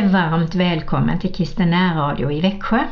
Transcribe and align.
Du 0.00 0.06
är 0.06 0.10
varmt 0.10 0.54
välkommen 0.54 1.18
till 1.18 1.34
Kristen 1.34 1.70
närradio 1.70 2.30
i 2.30 2.40
Växjö. 2.40 2.84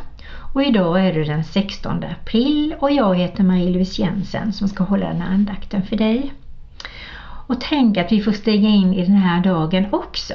Och 0.54 0.62
idag 0.62 1.06
är 1.06 1.12
det 1.12 1.24
den 1.24 1.44
16 1.44 2.04
april 2.04 2.74
och 2.80 2.90
jag 2.90 3.14
heter 3.14 3.44
Marie-Louise 3.44 4.02
Jensen 4.02 4.52
som 4.52 4.68
ska 4.68 4.84
hålla 4.84 5.06
den 5.06 5.20
här 5.20 5.34
andakten 5.34 5.82
för 5.82 5.96
dig. 5.96 6.32
Och 7.46 7.60
tänk 7.60 7.96
att 7.96 8.12
vi 8.12 8.20
får 8.20 8.32
stiga 8.32 8.68
in 8.68 8.94
i 8.94 9.04
den 9.04 9.16
här 9.16 9.42
dagen 9.42 9.86
också. 9.92 10.34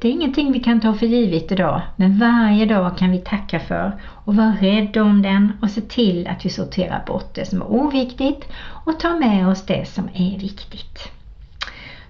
Det 0.00 0.08
är 0.08 0.12
ingenting 0.12 0.52
vi 0.52 0.60
kan 0.60 0.80
ta 0.80 0.94
för 0.94 1.06
givet 1.06 1.52
idag, 1.52 1.82
men 1.96 2.18
varje 2.18 2.66
dag 2.66 2.98
kan 2.98 3.10
vi 3.10 3.18
tacka 3.18 3.60
för 3.60 4.00
och 4.04 4.36
vara 4.36 4.56
rädda 4.60 5.02
om 5.02 5.22
den 5.22 5.52
och 5.62 5.70
se 5.70 5.80
till 5.80 6.26
att 6.26 6.44
vi 6.44 6.50
sorterar 6.50 7.04
bort 7.06 7.34
det 7.34 7.44
som 7.44 7.62
är 7.62 7.72
oviktigt 7.72 8.48
och 8.84 9.00
tar 9.00 9.18
med 9.18 9.48
oss 9.48 9.66
det 9.66 9.88
som 9.88 10.08
är 10.14 10.38
viktigt. 10.38 11.08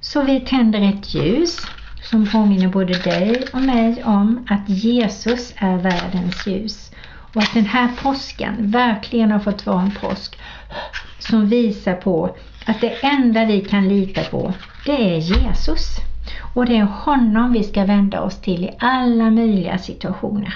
Så 0.00 0.22
vi 0.22 0.40
tänder 0.40 0.80
ett 0.80 1.14
ljus 1.14 1.66
som 2.10 2.26
påminner 2.26 2.68
både 2.68 2.92
dig 2.92 3.44
och 3.52 3.62
mig 3.62 4.04
om 4.04 4.46
att 4.48 4.68
Jesus 4.68 5.54
är 5.56 5.76
världens 5.76 6.46
ljus 6.46 6.92
och 7.34 7.42
att 7.42 7.54
den 7.54 7.66
här 7.66 7.88
påsken 8.02 8.70
verkligen 8.70 9.30
har 9.30 9.38
fått 9.38 9.66
vara 9.66 9.82
en 9.82 9.90
påsk 9.90 10.38
som 11.18 11.46
visar 11.46 11.94
på 11.94 12.36
att 12.66 12.80
det 12.80 13.04
enda 13.04 13.44
vi 13.44 13.60
kan 13.60 13.88
lita 13.88 14.22
på 14.22 14.52
det 14.86 15.14
är 15.14 15.18
Jesus. 15.18 15.96
Och 16.54 16.66
det 16.66 16.76
är 16.76 16.84
honom 16.84 17.52
vi 17.52 17.62
ska 17.62 17.84
vända 17.84 18.20
oss 18.20 18.40
till 18.40 18.64
i 18.64 18.70
alla 18.78 19.30
möjliga 19.30 19.78
situationer. 19.78 20.54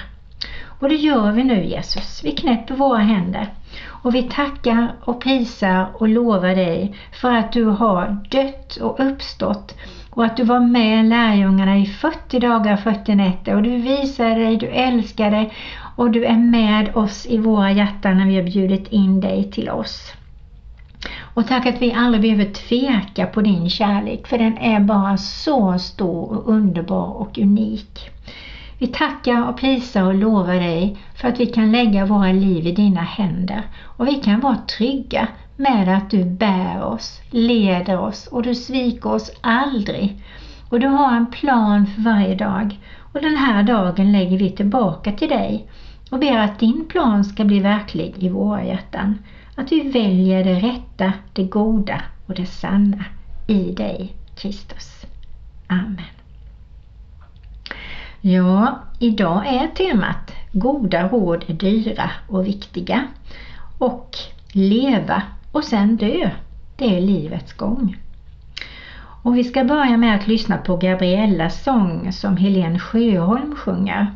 Och 0.63 0.89
det 0.89 0.95
gör 0.95 1.31
vi 1.31 1.43
nu 1.43 1.65
Jesus. 1.65 2.21
Vi 2.23 2.31
knäpper 2.31 2.75
våra 2.75 2.99
händer 2.99 3.53
och 3.83 4.15
vi 4.15 4.23
tackar 4.23 4.95
och 5.01 5.21
prisar 5.21 5.89
och 5.93 6.07
lovar 6.07 6.55
dig 6.55 6.95
för 7.11 7.31
att 7.31 7.51
du 7.51 7.65
har 7.65 8.25
dött 8.29 8.75
och 8.75 8.99
uppstått 8.99 9.75
och 10.11 10.25
att 10.25 10.37
du 10.37 10.43
var 10.43 10.59
med 10.59 11.05
lärjungarna 11.05 11.77
i 11.77 11.85
40 11.85 12.39
dagar, 12.39 12.77
40 12.77 13.15
nätter 13.15 13.55
och 13.55 13.63
du 13.63 13.77
visade 13.77 14.35
dig, 14.35 14.57
du 14.57 14.67
älskade 14.67 15.49
och 15.95 16.11
du 16.11 16.25
är 16.25 16.37
med 16.37 16.95
oss 16.95 17.25
i 17.25 17.37
våra 17.37 17.71
hjärtan 17.71 18.17
när 18.17 18.25
vi 18.25 18.35
har 18.35 18.43
bjudit 18.43 18.87
in 18.87 19.21
dig 19.21 19.51
till 19.51 19.69
oss. 19.69 20.13
Och 21.33 21.47
tack 21.47 21.65
att 21.65 21.81
vi 21.81 21.93
aldrig 21.93 22.21
behöver 22.21 22.53
tveka 22.53 23.25
på 23.25 23.41
din 23.41 23.69
kärlek 23.69 24.27
för 24.27 24.37
den 24.37 24.57
är 24.57 24.79
bara 24.79 25.17
så 25.17 25.79
stor 25.79 26.31
och 26.31 26.53
underbar 26.53 27.07
och 27.07 27.37
unik. 27.37 28.09
Vi 28.77 28.87
tackar 28.87 29.49
och 29.49 29.57
prisar 29.57 30.03
och 30.03 30.15
lovar 30.15 30.53
dig 30.53 30.97
för 31.15 31.27
att 31.27 31.39
vi 31.39 31.45
kan 31.45 31.71
lägga 31.71 32.05
våra 32.05 32.31
liv 32.31 32.67
i 32.67 32.71
dina 32.71 33.01
händer 33.01 33.63
och 33.83 34.07
vi 34.07 34.15
kan 34.15 34.39
vara 34.39 34.57
trygga 34.77 35.27
med 35.61 35.97
att 35.97 36.09
du 36.09 36.23
bär 36.23 36.83
oss, 36.83 37.21
leder 37.29 37.99
oss 37.99 38.27
och 38.27 38.43
du 38.43 38.55
sviker 38.55 39.11
oss 39.11 39.31
aldrig. 39.41 40.23
Och 40.69 40.79
du 40.79 40.87
har 40.87 41.15
en 41.15 41.31
plan 41.31 41.87
för 41.87 42.01
varje 42.01 42.35
dag 42.35 42.79
och 43.13 43.21
den 43.21 43.35
här 43.35 43.63
dagen 43.63 44.11
lägger 44.11 44.37
vi 44.37 44.51
tillbaka 44.51 45.11
till 45.11 45.29
dig 45.29 45.67
och 46.11 46.19
ber 46.19 46.37
att 46.37 46.59
din 46.59 46.85
plan 46.85 47.23
ska 47.23 47.43
bli 47.43 47.59
verklig 47.59 48.15
i 48.17 48.29
våra 48.29 48.63
hjärtan. 48.63 49.17
Att 49.55 49.71
vi 49.71 49.89
väljer 49.89 50.43
det 50.43 50.55
rätta, 50.55 51.13
det 51.33 51.43
goda 51.43 52.01
och 52.25 52.35
det 52.35 52.45
sanna 52.45 53.05
i 53.47 53.71
dig, 53.71 54.13
Kristus. 54.35 55.05
Amen. 55.67 56.11
Ja, 58.21 58.79
idag 58.99 59.47
är 59.47 59.67
temat 59.67 60.31
Goda 60.53 61.07
råd 61.07 61.43
är 61.47 61.53
dyra 61.53 62.11
och 62.27 62.47
viktiga 62.47 63.07
och 63.77 64.17
leva 64.51 65.23
och 65.51 65.63
sen 65.63 65.95
dö. 65.95 66.29
Det 66.77 66.97
är 66.97 67.01
livets 67.01 67.53
gång. 67.53 67.97
Och 69.23 69.37
vi 69.37 69.43
ska 69.43 69.63
börja 69.63 69.97
med 69.97 70.15
att 70.15 70.27
lyssna 70.27 70.57
på 70.57 70.77
Gabriellas 70.77 71.63
sång 71.63 72.11
som 72.11 72.37
Helene 72.37 72.79
Sjöholm 72.79 73.55
sjunger. 73.55 74.07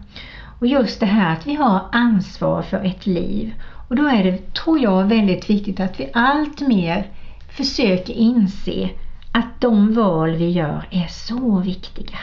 Och 0.59 0.68
just 0.68 1.00
det 1.00 1.06
här 1.06 1.34
att 1.34 1.47
vi 1.47 1.56
har 1.56 1.81
ansvar 1.91 2.62
för 2.62 2.85
ett 2.85 3.06
liv. 3.06 3.53
Och 3.90 3.95
då 3.95 4.07
är 4.07 4.24
det, 4.24 4.53
tror 4.53 4.79
jag, 4.79 5.03
väldigt 5.03 5.50
viktigt 5.50 5.79
att 5.79 6.00
vi 6.00 6.09
allt 6.13 6.62
mer 6.62 7.07
försöker 7.50 8.13
inse 8.13 8.90
att 9.31 9.62
de 9.62 9.94
val 9.94 10.35
vi 10.35 10.50
gör 10.50 10.88
är 10.91 11.07
så 11.07 11.59
viktiga. 11.59 12.18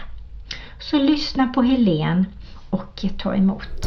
Så 0.80 0.98
lyssna 0.98 1.46
på 1.46 1.62
Helen 1.62 2.26
och 2.70 3.04
ta 3.18 3.34
emot. 3.34 3.86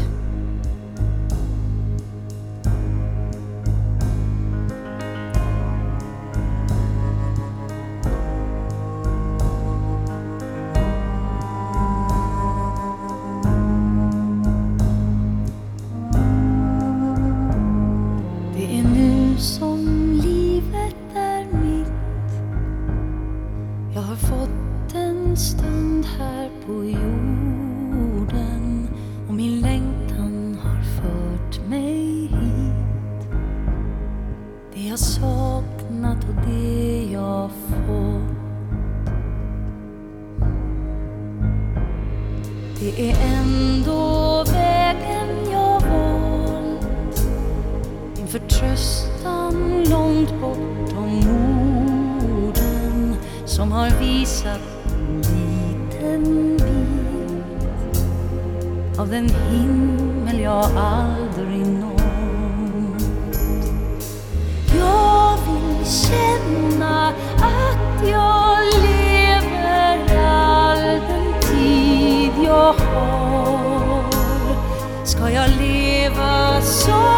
so 76.86 77.15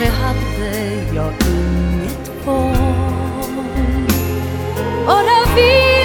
Kanske 0.00 0.16
hade 0.22 1.14
jag 1.14 1.32
inget 1.46 2.46
val. 2.46 2.74
Bara 5.06 5.54
vi 5.56 5.99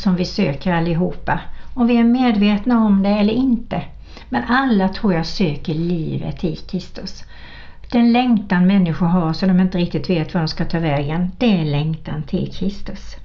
som 0.00 0.16
vi 0.16 0.24
söker 0.24 0.72
allihopa. 0.72 1.40
Om 1.74 1.86
vi 1.86 1.96
är 1.96 2.04
medvetna 2.04 2.84
om 2.86 3.02
det 3.02 3.08
eller 3.08 3.32
inte. 3.32 3.82
Men 4.28 4.44
alla 4.44 4.88
tror 4.88 5.14
jag 5.14 5.26
söker 5.26 5.74
livet 5.74 6.44
i 6.44 6.56
Kristus. 6.56 7.24
Den 7.92 8.12
längtan 8.12 8.66
människor 8.66 9.06
har 9.06 9.32
så 9.32 9.46
de 9.46 9.60
inte 9.60 9.78
riktigt 9.78 10.10
vet 10.10 10.34
var 10.34 10.40
de 10.40 10.48
ska 10.48 10.64
ta 10.64 10.78
vägen, 10.78 11.30
det 11.38 11.60
är 11.60 11.64
längtan 11.64 12.22
till 12.22 12.52
Kristus. 12.52 13.16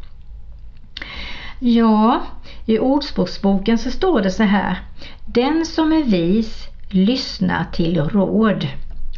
Ja, 1.60 2.22
i 2.66 2.80
Ordspråksboken 2.80 3.78
så 3.78 3.92
står 3.92 4.22
det 4.22 4.32
så 4.32 4.44
här. 4.44 4.80
Den 5.26 5.66
som 5.66 5.94
är 5.94 6.04
vis 6.04 6.68
lyssnar 6.90 7.66
till 7.74 8.02
råd. 8.02 8.68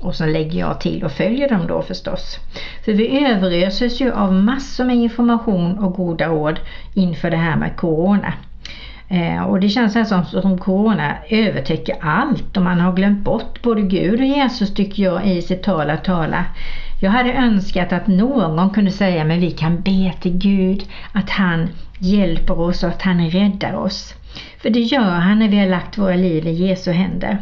Och 0.01 0.15
så 0.15 0.25
lägger 0.25 0.59
jag 0.59 0.81
till 0.81 1.03
och 1.03 1.11
följer 1.11 1.49
dem 1.49 1.67
då 1.67 1.81
förstås. 1.81 2.39
För 2.85 2.93
vi 2.93 3.25
överöses 3.25 4.01
ju 4.01 4.11
av 4.11 4.33
massor 4.33 4.85
med 4.85 4.95
information 4.95 5.77
och 5.77 5.93
goda 5.93 6.27
råd 6.27 6.59
inför 6.93 7.29
det 7.29 7.37
här 7.37 7.55
med 7.55 7.75
Corona. 7.75 8.33
Eh, 9.09 9.43
och 9.43 9.59
det 9.59 9.69
känns 9.69 9.95
här 9.95 10.03
som, 10.03 10.25
som 10.25 10.57
Corona 10.57 11.15
övertäcker 11.29 11.95
allt 12.01 12.57
och 12.57 12.63
man 12.63 12.79
har 12.79 12.93
glömt 12.93 13.23
bort 13.23 13.61
både 13.61 13.81
Gud 13.81 14.19
och 14.19 14.25
Jesus 14.25 14.73
tycker 14.73 15.03
jag 15.03 15.27
i 15.27 15.41
sitt 15.41 15.63
tal 15.63 15.89
att 15.89 16.03
tala. 16.03 16.45
Jag 17.01 17.11
hade 17.11 17.33
önskat 17.33 17.93
att 17.93 18.07
någon 18.07 18.69
kunde 18.69 18.91
säga 18.91 19.23
men 19.23 19.39
vi 19.39 19.51
kan 19.51 19.81
be 19.81 20.13
till 20.21 20.37
Gud 20.37 20.83
att 21.11 21.29
han 21.29 21.69
hjälper 21.99 22.59
oss 22.59 22.83
och 22.83 22.89
att 22.89 23.01
han 23.01 23.29
räddar 23.29 23.73
oss. 23.73 24.15
För 24.61 24.69
det 24.69 24.79
gör 24.79 25.01
han 25.01 25.39
när 25.39 25.47
vi 25.47 25.59
har 25.59 25.67
lagt 25.67 25.97
våra 25.97 26.15
liv 26.15 26.47
i 26.47 26.51
Jesu 26.51 26.91
händer. 26.91 27.37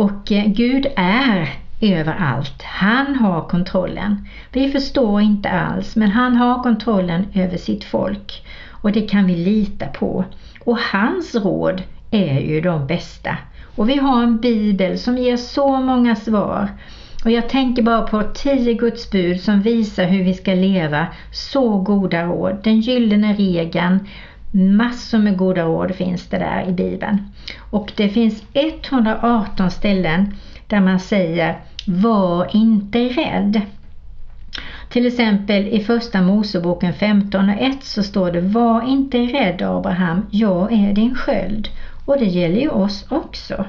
Och 0.00 0.32
eh, 0.32 0.46
Gud 0.46 0.86
är 0.96 1.48
överallt. 1.80 2.62
Han 2.62 3.14
har 3.14 3.48
kontrollen. 3.48 4.28
Vi 4.52 4.70
förstår 4.70 5.20
inte 5.20 5.50
alls 5.50 5.96
men 5.96 6.10
han 6.10 6.36
har 6.36 6.62
kontrollen 6.62 7.26
över 7.34 7.56
sitt 7.56 7.84
folk 7.84 8.46
och 8.70 8.92
det 8.92 9.00
kan 9.00 9.26
vi 9.26 9.36
lita 9.36 9.86
på. 9.86 10.24
Och 10.64 10.78
hans 10.78 11.34
råd 11.34 11.82
är 12.10 12.40
ju 12.40 12.60
de 12.60 12.86
bästa. 12.86 13.36
Och 13.76 13.88
vi 13.88 13.96
har 13.96 14.22
en 14.22 14.40
bibel 14.40 14.98
som 14.98 15.18
ger 15.18 15.36
så 15.36 15.80
många 15.80 16.16
svar. 16.16 16.68
Och 17.24 17.30
jag 17.30 17.48
tänker 17.48 17.82
bara 17.82 18.02
på 18.02 18.22
tio 18.22 18.74
Guds 18.74 19.10
bud 19.10 19.40
som 19.40 19.62
visar 19.62 20.04
hur 20.04 20.24
vi 20.24 20.34
ska 20.34 20.54
leva. 20.54 21.06
Så 21.32 21.78
goda 21.78 22.24
råd. 22.24 22.60
Den 22.64 22.80
gyllene 22.80 23.34
regeln. 23.34 24.08
Massor 24.52 25.18
med 25.18 25.36
goda 25.36 25.64
råd 25.64 25.94
finns 25.94 26.26
det 26.26 26.38
där 26.38 26.68
i 26.68 26.72
Bibeln. 26.72 27.18
Och 27.70 27.92
det 27.96 28.08
finns 28.08 28.42
118 28.52 29.70
ställen 29.70 30.34
där 30.66 30.80
man 30.80 31.00
säger 31.00 31.58
Var 31.86 32.56
inte 32.56 32.98
rädd. 32.98 33.60
Till 34.90 35.06
exempel 35.06 35.66
i 35.66 35.80
första 35.80 36.22
Moseboken 36.22 36.94
15 36.94 37.48
och 37.48 37.60
1 37.60 37.84
så 37.84 38.02
står 38.02 38.30
det 38.32 38.40
Var 38.40 38.88
inte 38.88 39.18
rädd 39.18 39.62
Abraham, 39.62 40.26
jag 40.30 40.72
är 40.72 40.92
din 40.92 41.14
sköld. 41.14 41.68
Och 42.04 42.18
det 42.18 42.24
gäller 42.24 42.60
ju 42.60 42.68
oss 42.68 43.06
också. 43.08 43.64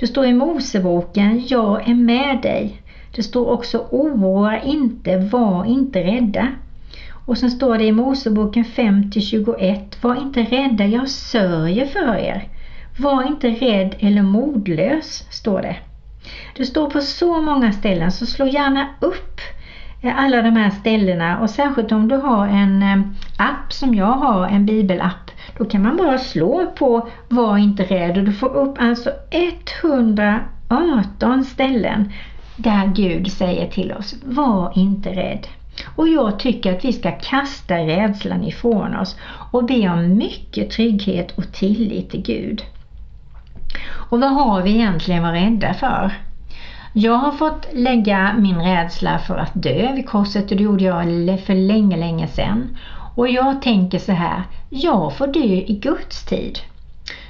Det 0.00 0.06
står 0.06 0.26
i 0.26 0.32
Moseboken 0.32 1.46
Jag 1.46 1.88
är 1.88 1.94
med 1.94 2.42
dig. 2.42 2.82
Det 3.14 3.22
står 3.22 3.50
också 3.50 3.86
Oroa 3.90 4.60
inte, 4.62 5.16
var 5.16 5.64
inte 5.64 6.02
rädda. 6.02 6.48
Och 7.30 7.38
sen 7.38 7.50
står 7.50 7.78
det 7.78 7.84
i 7.84 7.92
Moseboken 7.92 8.64
5-21 8.64 9.80
Var 10.00 10.14
inte 10.14 10.42
rädda, 10.42 10.86
jag 10.86 11.08
sörjer 11.08 11.86
för 11.86 12.16
er. 12.16 12.48
Var 12.98 13.26
inte 13.26 13.48
rädd 13.48 13.94
eller 14.00 14.22
modlös, 14.22 15.26
står 15.30 15.62
det. 15.62 15.76
Det 16.56 16.64
står 16.66 16.90
på 16.90 17.00
så 17.00 17.42
många 17.42 17.72
ställen 17.72 18.12
så 18.12 18.26
slå 18.26 18.46
gärna 18.46 18.88
upp 19.00 19.40
eh, 20.02 20.18
alla 20.18 20.42
de 20.42 20.56
här 20.56 20.70
ställena 20.70 21.38
och 21.40 21.50
särskilt 21.50 21.92
om 21.92 22.08
du 22.08 22.16
har 22.16 22.46
en 22.46 22.82
eh, 22.82 23.00
app 23.36 23.72
som 23.72 23.94
jag 23.94 24.12
har, 24.12 24.46
en 24.46 24.66
bibelapp, 24.66 25.30
då 25.58 25.64
kan 25.64 25.82
man 25.82 25.96
bara 25.96 26.18
slå 26.18 26.72
på 26.78 27.08
var 27.28 27.58
inte 27.58 27.82
rädd 27.82 28.18
och 28.18 28.24
du 28.24 28.32
får 28.32 28.56
upp 28.56 28.76
alltså 28.80 29.10
118 29.82 31.44
ställen 31.44 32.12
där 32.56 32.86
Gud 32.86 33.32
säger 33.32 33.66
till 33.66 33.92
oss, 33.92 34.14
var 34.24 34.72
inte 34.74 35.10
rädd. 35.10 35.46
Och 35.96 36.08
jag 36.08 36.38
tycker 36.38 36.72
att 36.72 36.84
vi 36.84 36.92
ska 36.92 37.10
kasta 37.10 37.78
rädslan 37.78 38.44
ifrån 38.44 38.96
oss 38.96 39.16
och 39.50 39.64
be 39.64 39.88
om 39.88 40.16
mycket 40.16 40.70
trygghet 40.70 41.38
och 41.38 41.52
tillit 41.52 42.10
till 42.10 42.22
Gud. 42.22 42.62
Och 44.10 44.20
vad 44.20 44.30
har 44.30 44.62
vi 44.62 44.70
egentligen 44.70 45.22
varit 45.22 45.42
rädda 45.42 45.74
för? 45.74 46.12
Jag 46.92 47.14
har 47.14 47.32
fått 47.32 47.66
lägga 47.72 48.34
min 48.38 48.60
rädsla 48.60 49.18
för 49.18 49.36
att 49.36 49.50
dö 49.54 49.92
vid 49.92 50.08
korset 50.08 50.50
och 50.50 50.56
det 50.56 50.62
gjorde 50.62 50.84
jag 50.84 51.40
för 51.40 51.54
länge, 51.54 51.96
länge 51.96 52.28
sedan. 52.28 52.76
Och 53.14 53.28
jag 53.28 53.62
tänker 53.62 53.98
så 53.98 54.12
här, 54.12 54.42
jag 54.68 55.16
får 55.16 55.26
dö 55.26 55.40
i 55.40 55.78
Guds 55.82 56.24
tid. 56.24 56.58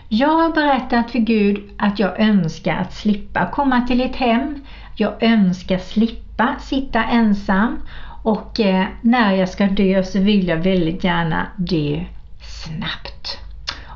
Jag 0.09 0.29
har 0.29 0.53
berättat 0.53 1.11
för 1.11 1.19
Gud 1.19 1.71
att 1.79 1.99
jag 1.99 2.21
önskar 2.21 2.77
att 2.77 2.93
slippa 2.93 3.47
komma 3.47 3.81
till 3.81 4.01
ett 4.01 4.17
hem. 4.17 4.65
Jag 4.97 5.23
önskar 5.23 5.79
slippa 5.79 6.55
sitta 6.61 7.05
ensam 7.05 7.79
och 8.23 8.61
eh, 8.61 8.87
när 9.01 9.35
jag 9.35 9.49
ska 9.49 9.67
dö 9.67 10.03
så 10.03 10.19
vill 10.19 10.49
jag 10.49 10.57
väldigt 10.57 11.05
gärna 11.05 11.47
dö 11.57 12.05
snabbt. 12.41 13.39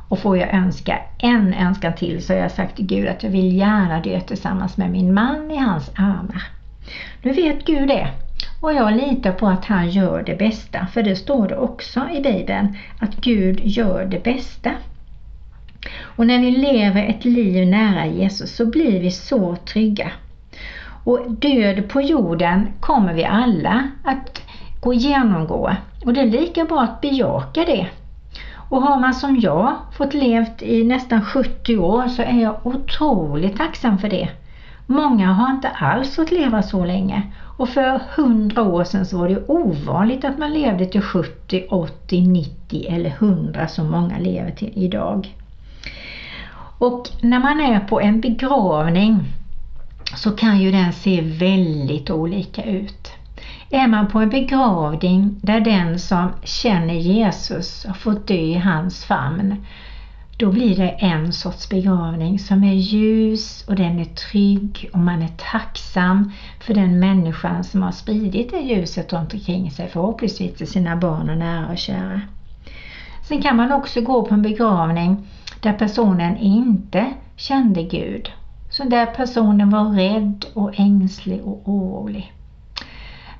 Och 0.08 0.18
får 0.18 0.38
jag 0.38 0.54
önska 0.54 0.98
en 1.18 1.54
önskan 1.54 1.94
till 1.94 2.22
så 2.22 2.32
har 2.32 2.40
jag 2.40 2.50
sagt 2.50 2.76
till 2.76 2.86
Gud 2.86 3.08
att 3.08 3.22
jag 3.22 3.30
vill 3.30 3.56
gärna 3.56 4.00
dö 4.00 4.20
tillsammans 4.20 4.76
med 4.76 4.90
min 4.90 5.14
man 5.14 5.50
i 5.50 5.56
hans 5.56 5.90
armar. 5.94 6.42
Nu 7.22 7.32
vet 7.32 7.66
Gud 7.66 7.88
det 7.88 8.08
och 8.60 8.72
jag 8.72 8.96
litar 8.96 9.32
på 9.32 9.48
att 9.48 9.64
han 9.64 9.90
gör 9.90 10.22
det 10.22 10.34
bästa 10.34 10.86
för 10.86 11.02
det 11.02 11.16
står 11.16 11.48
det 11.48 11.56
också 11.56 12.08
i 12.12 12.20
Bibeln 12.20 12.76
att 12.98 13.16
Gud 13.16 13.60
gör 13.62 14.04
det 14.04 14.24
bästa. 14.24 14.70
Och 16.00 16.26
när 16.26 16.38
vi 16.38 16.50
lever 16.50 17.06
ett 17.06 17.24
liv 17.24 17.68
nära 17.68 18.06
Jesus 18.06 18.56
så 18.56 18.66
blir 18.66 19.00
vi 19.00 19.10
så 19.10 19.56
trygga. 19.56 20.10
Och 21.04 21.30
död 21.30 21.88
på 21.88 22.02
jorden 22.02 22.68
kommer 22.80 23.14
vi 23.14 23.24
alla 23.24 23.88
att 24.04 24.42
gå 24.80 24.94
genomgå 24.94 25.70
och 26.04 26.14
det 26.14 26.20
är 26.20 26.30
lika 26.30 26.64
bra 26.64 26.82
att 26.82 27.00
bejaka 27.00 27.64
det 27.64 27.88
och 28.68 28.82
har 28.82 28.98
man 28.98 29.14
som 29.14 29.40
jag 29.40 29.76
fått 29.92 30.14
levt 30.14 30.62
i 30.62 30.84
nästan 30.84 31.24
70 31.24 31.78
år 31.78 32.08
så 32.08 32.22
är 32.22 32.42
jag 32.42 32.56
otroligt 32.62 33.56
tacksam 33.56 33.98
för 33.98 34.08
det. 34.08 34.28
Många 34.86 35.32
har 35.32 35.50
inte 35.50 35.68
alls 35.68 36.14
fått 36.16 36.30
leva 36.30 36.62
så 36.62 36.84
länge 36.84 37.22
och 37.56 37.68
för 37.68 38.00
100 38.14 38.62
år 38.62 38.84
sedan 38.84 39.06
så 39.06 39.18
var 39.18 39.28
det 39.28 39.48
ovanligt 39.48 40.24
att 40.24 40.38
man 40.38 40.52
levde 40.52 40.86
till 40.86 41.02
70, 41.02 41.64
80, 41.70 42.20
90 42.20 42.86
eller 42.88 43.10
100 43.10 43.68
som 43.68 43.90
många 43.90 44.18
lever 44.18 44.50
till 44.50 44.72
idag. 44.74 45.34
Och 46.78 47.08
när 47.20 47.38
man 47.38 47.60
är 47.60 47.80
på 47.80 48.00
en 48.00 48.20
begravning 48.20 49.24
så 50.16 50.30
kan 50.30 50.60
ju 50.60 50.70
den 50.70 50.92
se 50.92 51.20
väldigt 51.20 52.10
olika 52.10 52.64
ut. 52.64 53.12
Är 53.70 53.88
man 53.88 54.08
på 54.08 54.18
en 54.18 54.28
begravning 54.28 55.40
där 55.42 55.60
den 55.60 55.98
som 55.98 56.32
känner 56.42 56.94
Jesus 56.94 57.84
har 57.86 57.94
fått 57.94 58.26
dö 58.26 58.34
i 58.34 58.54
hans 58.54 59.04
famn, 59.04 59.64
då 60.36 60.50
blir 60.50 60.76
det 60.76 60.88
en 60.88 61.32
sorts 61.32 61.68
begravning 61.68 62.38
som 62.38 62.64
är 62.64 62.74
ljus 62.74 63.64
och 63.68 63.76
den 63.76 63.98
är 63.98 64.04
trygg 64.04 64.90
och 64.92 64.98
man 64.98 65.22
är 65.22 65.32
tacksam 65.50 66.32
för 66.60 66.74
den 66.74 66.98
människan 66.98 67.64
som 67.64 67.82
har 67.82 67.92
spridit 67.92 68.50
det 68.50 68.60
ljuset 68.60 69.12
runt 69.12 69.34
omkring 69.34 69.70
sig, 69.70 69.88
förhoppningsvis 69.88 70.56
till 70.56 70.66
sina 70.66 70.96
barn 70.96 71.30
och 71.30 71.38
nära 71.38 71.68
och 71.68 71.78
kära. 71.78 72.20
Sen 73.22 73.42
kan 73.42 73.56
man 73.56 73.72
också 73.72 74.00
gå 74.00 74.22
på 74.22 74.34
en 74.34 74.42
begravning 74.42 75.26
där 75.60 75.72
personen 75.72 76.36
inte 76.36 77.12
kände 77.36 77.82
Gud. 77.82 78.30
Så 78.76 78.84
där 78.84 79.06
personen 79.06 79.70
var 79.70 79.84
rädd 79.84 80.46
och 80.54 80.80
ängslig 80.80 81.44
och 81.44 81.62
orolig. 81.64 82.32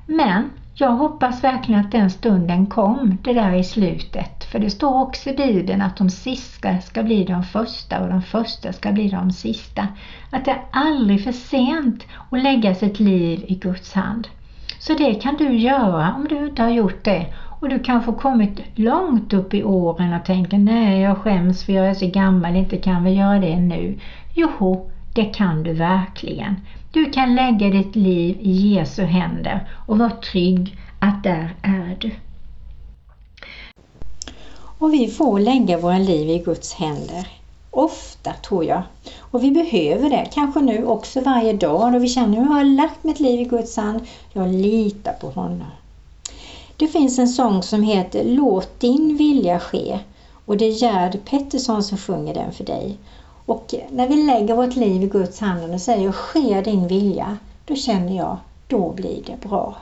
Men 0.05 0.49
jag 0.73 0.91
hoppas 0.91 1.43
verkligen 1.43 1.81
att 1.81 1.91
den 1.91 2.09
stunden 2.09 2.65
kom, 2.65 3.17
det 3.23 3.33
där 3.33 3.53
i 3.53 3.63
slutet. 3.63 4.43
För 4.43 4.59
det 4.59 4.69
står 4.69 5.01
också 5.01 5.29
i 5.29 5.33
Bibeln 5.33 5.81
att 5.81 5.97
de 5.97 6.09
sista 6.09 6.79
ska 6.79 7.03
bli 7.03 7.23
de 7.23 7.43
första 7.43 8.01
och 8.01 8.09
de 8.09 8.21
första 8.21 8.73
ska 8.73 8.91
bli 8.91 9.09
de 9.09 9.31
sista. 9.31 9.87
Att 10.29 10.45
det 10.45 10.51
är 10.51 10.61
aldrig 10.71 11.23
för 11.23 11.31
sent 11.31 12.03
att 12.29 12.39
lägga 12.39 12.75
sitt 12.75 12.99
liv 12.99 13.45
i 13.47 13.55
Guds 13.55 13.93
hand. 13.93 14.27
Så 14.79 14.93
det 14.93 15.13
kan 15.13 15.35
du 15.35 15.57
göra 15.57 16.13
om 16.15 16.27
du 16.27 16.47
inte 16.47 16.63
har 16.63 16.69
gjort 16.69 17.03
det. 17.03 17.33
Och 17.59 17.69
du 17.69 17.79
kanske 17.79 18.11
har 18.11 18.17
kommit 18.17 18.61
långt 18.75 19.33
upp 19.33 19.53
i 19.53 19.63
åren 19.63 20.13
och 20.13 20.25
tänker 20.25 20.57
nej 20.57 21.01
jag 21.01 21.17
skäms 21.17 21.63
för 21.63 21.73
jag 21.73 21.89
är 21.89 21.93
så 21.93 22.07
gammal, 22.07 22.55
inte 22.55 22.77
kan 22.77 23.03
vi 23.03 23.11
göra 23.11 23.39
det 23.39 23.59
nu. 23.59 23.99
Joho! 24.33 24.94
Det 25.15 25.25
kan 25.25 25.63
du 25.63 25.73
verkligen. 25.73 26.55
Du 26.91 27.11
kan 27.11 27.35
lägga 27.35 27.69
ditt 27.69 27.95
liv 27.95 28.37
i 28.41 28.51
Jesu 28.51 29.03
händer 29.03 29.69
och 29.87 29.97
vara 29.97 30.09
trygg 30.31 30.77
att 30.99 31.23
där 31.23 31.55
är 31.61 31.97
du. 31.99 32.11
Och 34.79 34.93
vi 34.93 35.07
får 35.07 35.39
lägga 35.39 35.77
våra 35.77 35.97
liv 35.97 36.29
i 36.29 36.39
Guds 36.39 36.73
händer. 36.73 37.27
Ofta 37.71 38.33
tror 38.33 38.65
jag. 38.65 38.83
Och 39.19 39.43
vi 39.43 39.51
behöver 39.51 40.09
det. 40.09 40.27
Kanske 40.33 40.61
nu 40.61 40.85
också 40.85 41.21
varje 41.21 41.53
dag 41.53 41.93
då 41.93 41.99
vi 41.99 42.07
känner 42.07 42.41
att 42.41 42.45
jag 42.45 42.53
har 42.53 42.63
lagt 42.63 43.03
mitt 43.03 43.19
liv 43.19 43.39
i 43.39 43.45
Guds 43.45 43.77
hand. 43.77 44.01
Jag 44.33 44.53
litar 44.53 45.13
på 45.13 45.29
honom. 45.29 45.71
Det 46.77 46.87
finns 46.87 47.19
en 47.19 47.27
sång 47.27 47.63
som 47.63 47.83
heter 47.83 48.23
Låt 48.23 48.79
din 48.79 49.17
vilja 49.17 49.59
ske 49.59 49.99
och 50.45 50.57
det 50.57 50.65
är 50.65 50.71
Gerd 50.71 51.25
Pettersson 51.25 51.83
som 51.83 51.97
sjunger 51.97 52.33
den 52.33 52.51
för 52.51 52.63
dig. 52.63 52.97
Och 53.45 53.75
när 53.89 54.07
vi 54.07 54.23
lägger 54.23 54.55
vårt 54.55 54.75
liv 54.75 55.03
i 55.03 55.07
Guds 55.07 55.39
hand 55.39 55.73
och 55.73 55.81
säger 55.81 56.11
ske 56.11 56.61
din 56.61 56.87
vilja, 56.87 57.37
då 57.65 57.75
känner 57.75 58.17
jag, 58.17 58.37
då 58.67 58.91
blir 58.91 59.23
det 59.25 59.47
bra. 59.49 59.75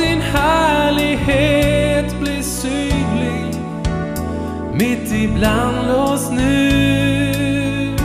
din 0.00 0.20
härlighet 0.20 2.20
bli 2.20 2.42
synlig 2.42 3.54
mitt 4.72 5.12
ibland 5.12 5.90
oss 5.90 6.30
nu. 6.30 7.96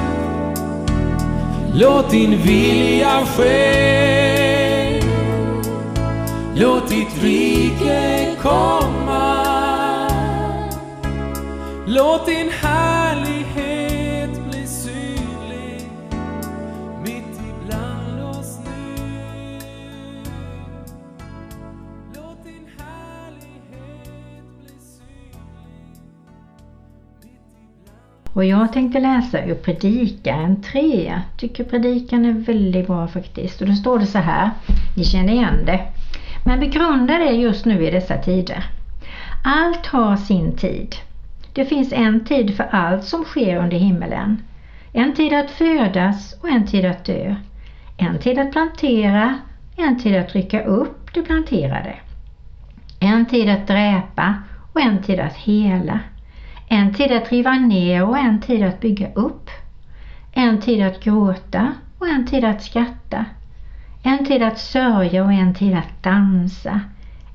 Låt 1.74 2.12
din 2.12 2.42
vilja 2.42 3.26
ske. 3.26 5.02
Låt 6.56 6.90
ditt 6.90 7.24
rike 7.24 8.28
komma. 8.42 9.46
Låt 11.88 12.26
din 12.26 12.50
här 12.62 12.75
Och 28.36 28.46
jag 28.46 28.74
tänkte 28.74 29.00
läsa 29.00 29.46
ur 29.46 29.56
Predikaren 29.56 30.62
3. 30.62 31.22
Tycker 31.38 31.64
Predikan 31.64 32.26
är 32.26 32.34
väldigt 32.34 32.88
bra 32.88 33.08
faktiskt. 33.08 33.62
Och 33.62 33.68
då 33.68 33.74
står 33.74 34.00
det 34.00 34.06
så 34.06 34.20
här, 34.20 34.50
ni 34.98 35.04
känner 35.04 35.34
igen 35.34 35.66
det. 35.66 35.82
Men 36.46 36.60
begrunda 36.60 37.18
det 37.18 37.32
just 37.32 37.66
nu 37.66 37.88
i 37.88 37.92
dessa 37.92 38.18
tider. 38.18 38.66
Allt 39.44 39.86
har 39.86 40.18
sin 40.18 40.58
tid. 40.58 40.96
Det 41.54 41.66
finns 41.66 41.94
en 41.94 42.26
tid 42.26 42.56
för 42.56 42.64
allt 42.64 43.04
som 43.04 43.24
sker 43.24 43.58
under 43.58 43.78
himmelen. 43.78 44.44
En 44.94 45.14
tid 45.14 45.34
att 45.34 45.52
födas 45.52 46.34
och 46.42 46.50
en 46.50 46.68
tid 46.68 46.86
att 46.86 47.06
dö. 47.06 47.36
En 47.98 48.20
tid 48.20 48.40
att 48.40 48.52
plantera, 48.52 49.40
en 49.78 50.00
tid 50.00 50.16
att 50.16 50.36
rycka 50.36 50.64
upp 50.64 51.14
det 51.14 51.22
planterade. 51.22 51.96
En 53.00 53.26
tid 53.26 53.50
att 53.50 53.68
dräpa 53.68 54.34
och 54.74 54.82
en 54.82 55.04
tid 55.04 55.20
att 55.20 55.36
hela. 55.36 56.00
En 56.68 56.94
tid 56.94 57.12
att 57.12 57.32
riva 57.32 57.54
ner 57.54 58.06
och 58.06 58.18
en 58.18 58.42
tid 58.42 58.64
att 58.64 58.82
bygga 58.82 59.14
upp. 59.14 59.50
En 60.32 60.62
tid 60.62 60.82
att 60.82 61.04
gråta 61.04 61.74
och 62.00 62.08
en 62.08 62.28
tid 62.28 62.44
att 62.44 62.64
skratta. 62.64 63.26
En 64.04 64.26
tid 64.26 64.44
att 64.44 64.60
sörja 64.60 65.24
och 65.24 65.34
en 65.34 65.54
tid 65.54 65.74
att 65.74 66.04
dansa. 66.04 66.82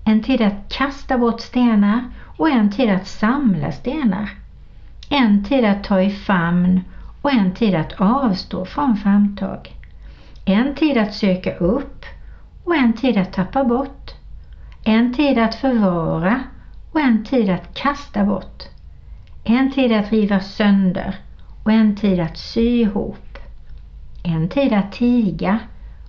En 0.04 0.22
tid 0.22 0.40
att 0.42 0.68
kasta 0.68 1.18
bort 1.18 1.40
stenar 1.40 2.02
och 2.36 2.48
en 2.48 2.70
tid 2.70 2.90
att 2.90 3.06
samla 3.06 3.72
stenar. 3.72 4.30
En 5.08 5.44
tid 5.44 5.64
att 5.64 5.84
ta 5.84 6.00
i 6.02 6.10
famn 6.10 6.80
och 7.22 7.30
en 7.30 7.54
tid 7.54 7.74
att 7.74 7.92
avstå 7.92 8.64
från 8.64 8.96
famntag. 8.96 9.74
En 10.44 10.74
tid 10.74 10.96
att 10.96 11.14
söka 11.14 11.52
upp 11.56 12.04
och 12.64 12.74
en 12.74 12.92
tid 12.92 13.16
att 13.16 13.32
tappa 13.32 13.64
bort. 13.64 14.10
En 14.84 15.14
tid 15.14 15.38
att 15.38 15.54
förvara 15.54 16.40
och 16.92 17.00
en 17.00 17.24
tid 17.24 17.50
att 17.50 17.74
kasta 17.74 18.24
bort. 18.24 18.69
En 19.52 19.70
tid 19.72 19.92
att 19.92 20.12
riva 20.12 20.40
sönder 20.40 21.14
och 21.62 21.72
en 21.72 21.96
tid 21.96 22.20
att 22.20 22.38
sy 22.38 22.80
ihop. 22.80 23.38
En 24.22 24.48
tid 24.48 24.72
att 24.72 24.92
tiga 24.92 25.58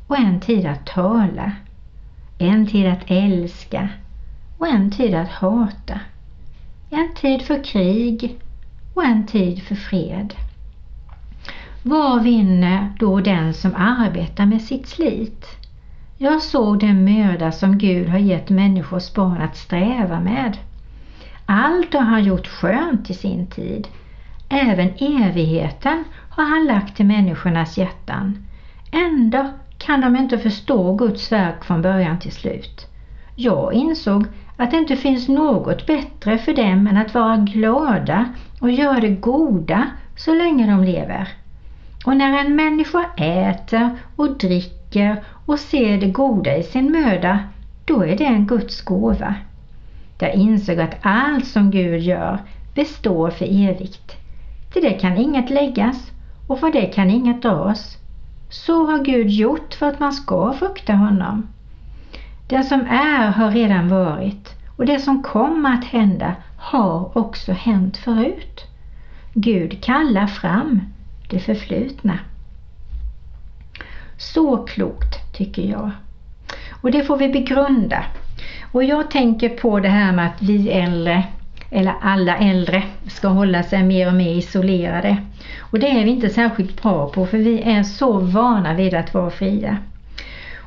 och 0.07 0.17
en 0.17 0.39
tid 0.39 0.65
att 0.65 0.85
tala. 0.85 1.51
En 2.37 2.67
tid 2.67 2.87
att 2.87 3.03
älska 3.07 3.89
och 4.57 4.67
en 4.67 4.91
tid 4.91 5.13
att 5.13 5.29
hata. 5.29 5.99
En 6.89 7.13
tid 7.15 7.41
för 7.41 7.63
krig 7.63 8.39
och 8.93 9.03
en 9.03 9.25
tid 9.27 9.63
för 9.63 9.75
fred. 9.75 10.33
Vad 11.81 12.23
vinner 12.23 12.93
då 12.99 13.19
den 13.19 13.53
som 13.53 13.75
arbetar 13.75 14.45
med 14.45 14.61
sitt 14.61 14.87
slit? 14.87 15.45
Jag 16.17 16.41
såg 16.41 16.79
den 16.79 17.03
möda 17.03 17.51
som 17.51 17.77
Gud 17.77 18.09
har 18.09 18.19
gett 18.19 18.49
människors 18.49 19.13
barn 19.13 19.41
att 19.41 19.57
sträva 19.57 20.19
med. 20.19 20.57
Allt 21.45 21.93
har 21.93 22.01
han 22.01 22.23
gjort 22.23 22.47
skönt 22.47 23.09
i 23.09 23.13
sin 23.13 23.47
tid. 23.47 23.87
Även 24.49 24.89
evigheten 24.97 26.03
har 26.29 26.43
han 26.43 26.65
lagt 26.65 26.99
i 26.99 27.03
människornas 27.03 27.77
hjärtan. 27.77 28.47
Ändå 28.91 29.49
kan 29.77 30.01
de 30.01 30.15
inte 30.15 30.37
förstå 30.37 30.95
Guds 30.95 31.31
verk 31.31 31.63
från 31.63 31.81
början 31.81 32.19
till 32.19 32.31
slut. 32.31 32.87
Jag 33.35 33.73
insåg 33.73 34.25
att 34.57 34.71
det 34.71 34.77
inte 34.77 34.95
finns 34.95 35.27
något 35.27 35.85
bättre 35.85 36.37
för 36.37 36.53
dem 36.53 36.87
än 36.87 36.97
att 36.97 37.13
vara 37.13 37.37
glada 37.37 38.25
och 38.59 38.71
göra 38.71 38.99
det 38.99 39.15
goda 39.15 39.87
så 40.15 40.33
länge 40.33 40.71
de 40.71 40.83
lever. 40.83 41.27
Och 42.05 42.17
när 42.17 42.45
en 42.45 42.55
människa 42.55 43.05
äter 43.17 43.89
och 44.15 44.37
dricker 44.37 45.23
och 45.45 45.59
ser 45.59 45.97
det 45.97 46.07
goda 46.07 46.57
i 46.57 46.63
sin 46.63 46.91
möda, 46.91 47.39
då 47.85 48.05
är 48.05 48.17
det 48.17 48.25
en 48.25 48.47
Guds 48.47 48.81
gåva. 48.81 49.35
Jag 50.21 50.33
insåg 50.33 50.79
att 50.79 50.97
allt 51.01 51.47
som 51.47 51.71
Gud 51.71 52.01
gör 52.01 52.39
består 52.75 53.29
för 53.29 53.45
evigt. 53.45 54.17
Till 54.73 54.81
det 54.81 54.93
kan 54.93 55.17
inget 55.17 55.49
läggas 55.49 56.11
och 56.47 56.59
för 56.59 56.71
det 56.71 56.85
kan 56.85 57.09
inget 57.09 57.41
dras. 57.41 57.97
Så 58.49 58.85
har 58.85 59.03
Gud 59.03 59.29
gjort 59.29 59.73
för 59.73 59.87
att 59.87 59.99
man 59.99 60.13
ska 60.13 60.53
frukta 60.53 60.93
honom. 60.93 61.47
Det 62.47 62.63
som 62.63 62.81
är 62.81 63.31
har 63.31 63.51
redan 63.51 63.89
varit 63.89 64.55
och 64.75 64.85
det 64.85 64.99
som 64.99 65.23
kommer 65.23 65.73
att 65.73 65.85
hända 65.85 66.35
har 66.57 67.17
också 67.17 67.51
hänt 67.51 67.97
förut. 67.97 68.65
Gud 69.33 69.83
kallar 69.83 70.27
fram 70.27 70.81
det 71.29 71.39
förflutna. 71.39 72.19
Så 74.17 74.57
klokt 74.57 75.33
tycker 75.33 75.61
jag. 75.61 75.91
Och 76.81 76.91
det 76.91 77.03
får 77.03 77.17
vi 77.17 77.29
begrunda. 77.29 78.05
Och 78.71 78.83
jag 78.83 79.11
tänker 79.11 79.49
på 79.49 79.79
det 79.79 79.89
här 79.89 80.11
med 80.11 80.25
att 80.27 80.41
vi 80.41 80.71
äldre, 80.71 81.23
eller 81.69 81.93
alla 82.01 82.37
äldre, 82.37 82.83
ska 83.07 83.27
hålla 83.27 83.63
sig 83.63 83.83
mer 83.83 84.07
och 84.07 84.13
mer 84.13 84.35
isolerade. 84.35 85.17
Och 85.59 85.79
det 85.79 85.87
är 85.87 86.03
vi 86.03 86.09
inte 86.09 86.29
särskilt 86.29 86.81
bra 86.81 87.09
på 87.09 87.25
för 87.25 87.37
vi 87.37 87.61
är 87.61 87.83
så 87.83 88.19
vana 88.19 88.73
vid 88.73 88.93
att 88.93 89.13
vara 89.13 89.29
fria. 89.29 89.77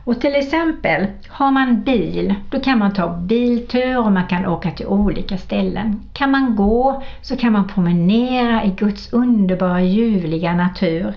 Och 0.04 0.20
till 0.20 0.34
exempel 0.34 1.06
har 1.28 1.50
man 1.50 1.82
bil, 1.82 2.34
då 2.50 2.60
kan 2.60 2.78
man 2.78 2.94
ta 2.94 3.16
biltur 3.16 3.98
och 3.98 4.12
man 4.12 4.26
kan 4.26 4.46
åka 4.46 4.70
till 4.70 4.86
olika 4.86 5.38
ställen. 5.38 6.00
Kan 6.12 6.30
man 6.30 6.56
gå 6.56 7.02
så 7.22 7.36
kan 7.36 7.52
man 7.52 7.68
promenera 7.68 8.64
i 8.64 8.70
Guds 8.70 9.12
underbara 9.12 9.82
ljuvliga 9.82 10.54
natur. 10.54 11.14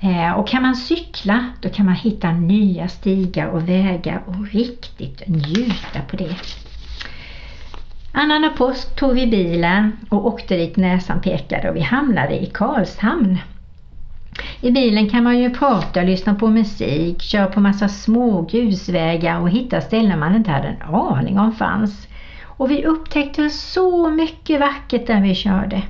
Eh, 0.00 0.32
och 0.32 0.48
kan 0.48 0.62
man 0.62 0.76
cykla 0.76 1.44
då 1.60 1.68
kan 1.68 1.86
man 1.86 1.94
hitta 1.94 2.32
nya 2.32 2.88
stigar 2.88 3.46
och 3.46 3.68
vägar 3.68 4.22
och 4.26 4.52
riktigt 4.52 5.22
njuta 5.28 6.00
på 6.10 6.16
det. 6.16 6.36
Annan 8.12 8.50
påsk 8.56 8.96
tog 8.96 9.14
vi 9.14 9.26
bilen 9.26 9.92
och 10.08 10.26
åkte 10.26 10.56
dit 10.56 10.76
näsan 10.76 11.20
pekade 11.20 11.70
och 11.70 11.76
vi 11.76 11.80
hamnade 11.80 12.42
i 12.42 12.46
Karlshamn. 12.46 13.38
I 14.60 14.70
bilen 14.70 15.10
kan 15.10 15.24
man 15.24 15.38
ju 15.38 15.50
prata, 15.50 16.02
lyssna 16.02 16.34
på 16.34 16.48
musik, 16.48 17.22
köra 17.22 17.46
på 17.46 17.60
massa 17.60 17.88
små 17.88 18.42
grusvägar 18.42 19.40
och 19.40 19.50
hitta 19.50 19.80
ställen 19.80 20.18
man 20.18 20.36
inte 20.36 20.50
hade 20.50 20.68
en 20.68 20.82
aning 20.82 21.38
om 21.38 21.52
fanns. 21.52 22.08
Och 22.44 22.70
vi 22.70 22.84
upptäckte 22.84 23.50
så 23.50 24.10
mycket 24.10 24.60
vackert 24.60 25.06
där 25.06 25.20
vi 25.20 25.34
körde. 25.34 25.82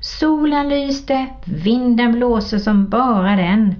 Solen 0.00 0.68
lyste, 0.68 1.26
vinden 1.44 2.12
blåste 2.12 2.60
som 2.60 2.88
bara 2.88 3.36
den 3.36 3.74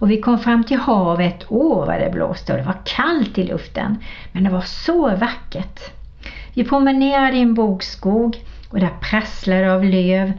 och 0.00 0.10
vi 0.10 0.20
kom 0.20 0.38
fram 0.38 0.64
till 0.64 0.78
havet. 0.78 1.44
Åh 1.48 1.86
vad 1.86 2.00
det 2.00 2.10
blåste 2.12 2.52
och 2.52 2.58
det 2.58 2.64
var 2.64 2.80
kallt 2.84 3.38
i 3.38 3.44
luften 3.44 3.96
men 4.32 4.44
det 4.44 4.50
var 4.50 4.60
så 4.60 5.16
vackert. 5.16 5.80
Vi 6.54 6.64
promenerade 6.64 7.36
i 7.36 7.40
en 7.40 7.54
bokskog 7.54 8.44
och 8.70 8.80
där 8.80 8.92
prasslade 9.00 9.74
av 9.74 9.84
löv 9.84 10.32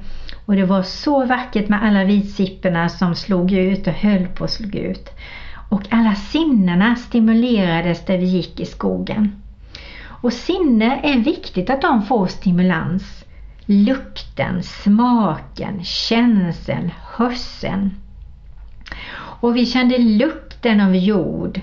och 0.45 0.55
det 0.55 0.65
var 0.65 0.83
så 0.83 1.25
vackert 1.25 1.69
med 1.69 1.83
alla 1.83 2.03
vitsipporna 2.03 2.89
som 2.89 3.15
slog 3.15 3.51
ut 3.51 3.87
och 3.87 3.93
höll 3.93 4.27
på 4.27 4.43
att 4.43 4.51
slå 4.51 4.79
ut. 4.79 5.09
Och 5.69 5.81
alla 5.89 6.15
sinnena 6.15 6.95
stimulerades 6.95 8.05
där 8.05 8.17
vi 8.17 8.25
gick 8.25 8.59
i 8.59 8.65
skogen. 8.65 9.41
Och 10.05 10.33
sinne 10.33 10.99
är 11.03 11.17
viktigt 11.17 11.69
att 11.69 11.81
de 11.81 12.01
får 12.01 12.27
stimulans. 12.27 13.22
Lukten, 13.65 14.63
smaken, 14.63 15.83
känseln, 15.83 16.91
hörseln. 17.17 17.91
Och 19.15 19.55
vi 19.55 19.65
kände 19.65 19.97
lukten 19.97 20.81
av 20.81 20.95
jord. 20.95 21.61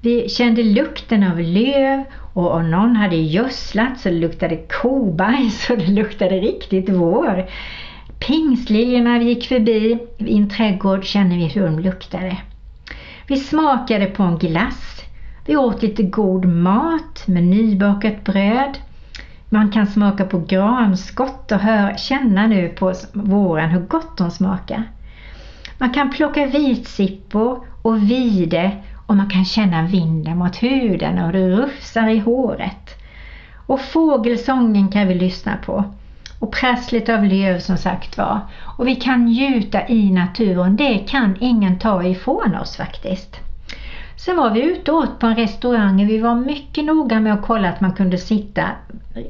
Vi 0.00 0.28
kände 0.28 0.62
lukten 0.62 1.22
av 1.22 1.40
löv 1.40 2.04
och 2.32 2.54
om 2.54 2.70
någon 2.70 2.96
hade 2.96 3.16
gödslat 3.16 4.00
så 4.00 4.10
luktade 4.10 4.56
kobajs 4.56 5.70
och 5.70 5.78
det 5.78 5.86
luktade 5.86 6.40
riktigt 6.40 6.88
vår. 6.88 7.46
Pingstliljorna 8.18 9.18
vi 9.18 9.24
gick 9.24 9.48
förbi 9.48 9.98
i 10.18 10.36
en 10.36 10.48
trädgård 10.48 11.04
kände 11.04 11.36
vi 11.36 11.46
hur 11.46 11.62
de 11.62 11.78
luktade. 11.78 12.36
Vi 13.26 13.36
smakade 13.36 14.06
på 14.06 14.22
en 14.22 14.38
glass. 14.38 15.02
Vi 15.46 15.56
åt 15.56 15.82
lite 15.82 16.02
god 16.02 16.44
mat 16.44 17.22
med 17.26 17.44
nybakat 17.44 18.24
bröd. 18.24 18.78
Man 19.52 19.70
kan 19.70 19.86
smaka 19.86 20.24
på 20.24 20.38
granskott 20.38 21.52
och 21.52 21.58
hör, 21.58 21.96
känna 21.96 22.46
nu 22.46 22.68
på 22.68 22.94
våren 23.12 23.70
hur 23.70 23.80
gott 23.80 24.16
de 24.18 24.30
smakar. 24.30 24.82
Man 25.78 25.90
kan 25.90 26.10
plocka 26.10 26.46
vitsippor 26.46 27.64
och 27.82 28.10
vide 28.10 28.76
och 29.06 29.16
man 29.16 29.30
kan 29.30 29.44
känna 29.44 29.82
vinden 29.82 30.38
mot 30.38 30.62
huden 30.62 31.18
och 31.18 31.32
det 31.32 31.48
rufsar 31.48 32.08
i 32.08 32.18
håret. 32.18 32.96
Och 33.66 33.80
fågelsången 33.80 34.88
kan 34.88 35.08
vi 35.08 35.14
lyssna 35.14 35.56
på 35.56 35.84
och 36.38 36.52
prasslet 36.52 37.08
av 37.08 37.24
löv 37.24 37.58
som 37.58 37.76
sagt 37.76 38.18
var. 38.18 38.40
Och 38.62 38.88
vi 38.88 38.96
kan 38.96 39.24
njuta 39.24 39.88
i 39.88 40.10
naturen, 40.10 40.76
det 40.76 40.98
kan 40.98 41.36
ingen 41.40 41.78
ta 41.78 42.04
ifrån 42.04 42.54
oss 42.54 42.76
faktiskt. 42.76 43.49
Sen 44.24 44.36
var 44.36 44.50
vi 44.50 44.62
ute 44.62 44.92
och 44.92 44.98
åt 44.98 45.18
på 45.18 45.26
en 45.26 45.36
restaurang 45.36 46.02
och 46.02 46.08
vi 46.08 46.18
var 46.18 46.34
mycket 46.34 46.84
noga 46.84 47.20
med 47.20 47.34
att 47.34 47.42
kolla 47.42 47.68
att 47.68 47.80
man 47.80 47.92
kunde 47.92 48.18
sitta 48.18 48.62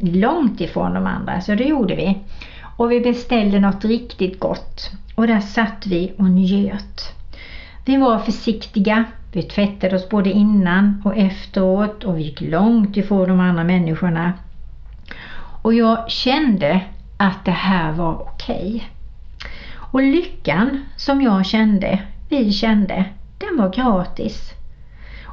långt 0.01 0.61
ifrån 0.61 0.95
de 0.95 1.07
andra, 1.07 1.41
så 1.41 1.55
det 1.55 1.65
gjorde 1.65 1.95
vi. 1.95 2.19
Och 2.77 2.93
vi 2.93 3.01
beställde 3.01 3.61
något 3.61 3.85
riktigt 3.85 4.41
gott 4.41 4.91
och 5.15 5.27
där 5.27 5.41
satt 5.41 5.87
vi 5.87 6.13
och 6.19 6.31
njöt. 6.31 7.13
Vi 7.85 7.97
var 7.97 8.19
försiktiga, 8.19 9.05
vi 9.33 9.43
tvättade 9.43 9.97
oss 9.97 10.09
både 10.09 10.31
innan 10.31 11.03
och 11.05 11.17
efteråt 11.17 12.05
och 12.05 12.19
vi 12.19 12.23
gick 12.23 12.41
långt 12.41 12.97
ifrån 12.97 13.29
de 13.29 13.41
andra 13.41 13.65
människorna. 13.65 14.33
Och 15.63 15.75
jag 15.75 16.11
kände 16.11 16.81
att 17.17 17.45
det 17.45 17.51
här 17.51 17.93
var 17.93 18.15
okej. 18.15 18.67
Okay. 18.67 18.81
Och 19.73 20.03
lyckan 20.03 20.85
som 20.97 21.23
jag 21.23 21.47
kände, 21.47 21.99
vi 22.29 22.53
kände, 22.53 23.05
den 23.39 23.57
var 23.57 23.73
gratis. 23.73 24.55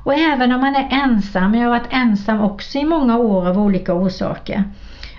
Och 0.07 0.13
även 0.13 0.51
om 0.51 0.61
man 0.61 0.75
är 0.75 0.87
ensam, 0.91 1.55
jag 1.55 1.63
har 1.63 1.69
varit 1.69 1.93
ensam 1.93 2.41
också 2.41 2.77
i 2.77 2.85
många 2.85 3.17
år 3.17 3.47
av 3.47 3.59
olika 3.59 3.93
orsaker. 3.93 4.63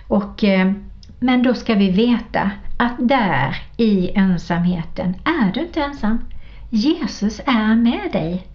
Och, 0.07 0.45
eh, 0.45 0.73
men 1.21 1.43
då 1.43 1.55
ska 1.55 1.75
vi 1.75 1.91
veta 1.91 2.51
att 2.77 2.93
där 2.99 3.57
i 3.77 4.11
ensamheten 4.15 5.15
är 5.25 5.53
du 5.53 5.61
inte 5.61 5.83
ensam. 5.83 6.19
Jesus 6.71 7.41
är 7.47 7.75
med 7.75 8.13
dig. 8.13 8.47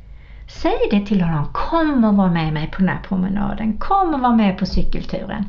Säg 0.48 0.78
det 0.91 1.06
till 1.06 1.22
honom, 1.22 1.46
kom 1.54 2.04
och 2.04 2.15
var 2.15 2.30
med 2.30 2.54
mig 2.54 2.67
på 2.67 2.80
den 2.80 2.89
här 2.89 3.02
promenaden, 3.08 3.78
kom 3.78 4.13
och 4.13 4.19
var 4.19 4.36
med 4.36 4.58
på 4.58 4.65
cykelturen. 4.65 5.46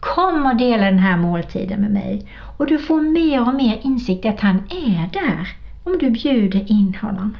Kom 0.00 0.46
och 0.46 0.56
dela 0.56 0.84
den 0.84 0.98
här 0.98 1.16
måltiden 1.16 1.80
med 1.80 1.90
mig. 1.90 2.28
Och 2.56 2.66
du 2.66 2.78
får 2.78 3.00
mer 3.00 3.48
och 3.48 3.54
mer 3.54 3.78
insikt 3.82 4.24
i 4.24 4.28
att 4.28 4.40
han 4.40 4.56
är 4.70 5.08
där 5.12 5.48
om 5.84 5.98
du 6.00 6.10
bjuder 6.10 6.70
in 6.70 6.96
honom. 7.02 7.36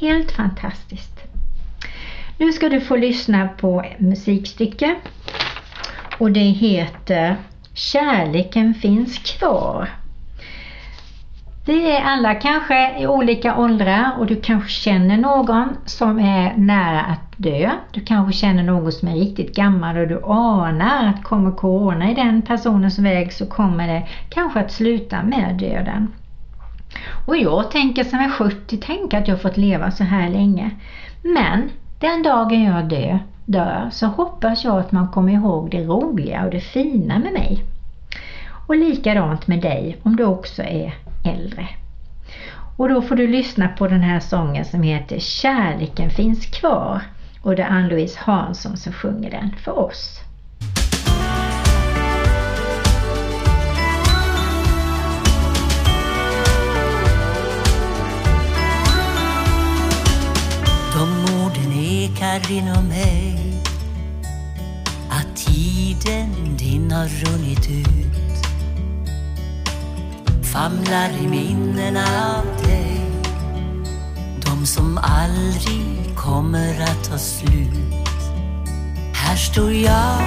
Helt 0.00 0.32
fantastiskt. 0.32 1.33
Nu 2.38 2.52
ska 2.52 2.68
du 2.68 2.80
få 2.80 2.96
lyssna 2.96 3.48
på 3.48 3.84
musikstycke 3.98 4.94
och 6.18 6.32
det 6.32 6.40
heter 6.40 7.36
Kärleken 7.74 8.74
finns 8.74 9.18
kvar. 9.18 9.88
Vi 11.66 11.90
är 11.90 12.02
alla 12.02 12.34
kanske 12.34 13.00
i 13.00 13.06
olika 13.06 13.56
åldrar 13.56 14.12
och 14.18 14.26
du 14.26 14.36
kanske 14.36 14.70
känner 14.70 15.16
någon 15.16 15.76
som 15.84 16.18
är 16.18 16.54
nära 16.56 17.00
att 17.00 17.32
dö. 17.36 17.70
Du 17.92 18.00
kanske 18.00 18.32
känner 18.32 18.62
någon 18.62 18.92
som 18.92 19.08
är 19.08 19.14
riktigt 19.14 19.56
gammal 19.56 19.96
och 19.96 20.08
du 20.08 20.22
anar 20.24 21.08
att 21.08 21.24
kommer 21.24 21.50
corona 21.50 22.10
i 22.10 22.14
den 22.14 22.42
personens 22.42 22.98
väg 22.98 23.32
så 23.32 23.46
kommer 23.46 23.88
det 23.88 24.08
kanske 24.28 24.60
att 24.60 24.72
sluta 24.72 25.22
med 25.22 25.54
döden. 25.54 26.12
Och 27.26 27.36
jag 27.36 27.70
tänker 27.70 28.04
som 28.04 28.18
är 28.18 28.30
70, 28.30 28.78
tänk 28.82 29.14
att 29.14 29.28
jag 29.28 29.42
fått 29.42 29.56
leva 29.56 29.90
så 29.90 30.04
här 30.04 30.28
länge. 30.28 30.70
Men 31.22 31.70
den 32.04 32.22
dagen 32.22 32.62
jag 32.62 32.84
dör, 32.88 33.18
dör 33.46 33.88
så 33.92 34.06
hoppas 34.06 34.64
jag 34.64 34.78
att 34.78 34.92
man 34.92 35.08
kommer 35.08 35.32
ihåg 35.32 35.70
det 35.70 35.84
roliga 35.84 36.44
och 36.44 36.50
det 36.50 36.60
fina 36.60 37.18
med 37.18 37.32
mig. 37.32 37.64
Och 38.66 38.76
likadant 38.76 39.46
med 39.46 39.60
dig 39.60 39.96
om 40.02 40.16
du 40.16 40.24
också 40.24 40.62
är 40.62 40.94
äldre. 41.24 41.68
Och 42.76 42.88
då 42.88 43.02
får 43.02 43.16
du 43.16 43.26
lyssna 43.26 43.68
på 43.68 43.86
den 43.86 44.00
här 44.00 44.20
sången 44.20 44.64
som 44.64 44.82
heter 44.82 45.18
Kärleken 45.18 46.10
finns 46.10 46.46
kvar 46.46 47.02
och 47.42 47.56
det 47.56 47.62
är 47.62 47.68
Ann-Louise 47.68 48.18
Hansson 48.20 48.76
som 48.76 48.92
sjunger 48.92 49.30
den 49.30 49.50
för 49.64 49.78
oss. 49.78 50.20
Här 62.34 62.52
inom 62.52 62.88
mig. 62.88 63.62
Att 65.10 65.36
tiden 65.36 66.56
din 66.56 66.92
har 66.92 67.08
runnit 67.08 67.70
ut 67.70 68.46
famlar 70.42 71.10
i 71.22 71.26
minnena 71.26 72.04
av 72.36 72.66
dig. 72.66 73.00
De 74.44 74.66
som 74.66 74.98
aldrig 74.98 76.16
kommer 76.16 76.82
att 76.82 77.10
ta 77.10 77.18
slut. 77.18 78.08
Här 79.14 79.36
står 79.36 79.72
jag 79.72 80.20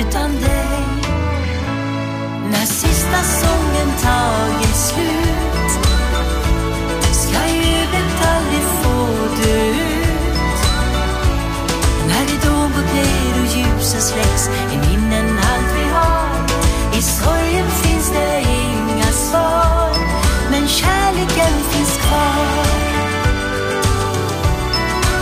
utan 0.00 0.30
dig. 0.30 1.12
När 2.50 2.66
sista 2.66 3.22
sången 3.22 3.88
tagit 4.02 4.76
slut. 4.76 5.41
Ner 13.92 13.98
ljuset 13.98 14.02
släcks 14.02 14.48
i 14.72 14.76
minnen 14.76 15.38
allt 15.38 15.76
vi 15.76 15.88
har. 15.88 16.98
I 16.98 17.02
sorgen 17.02 17.70
finns 17.70 18.10
det 18.10 18.40
inga 18.40 19.12
svar 19.12 19.96
men 20.50 20.68
kärleken 20.68 21.52
finns 21.70 21.96
kvar. 21.96 22.66